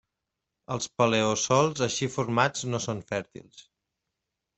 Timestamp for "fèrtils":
3.13-3.61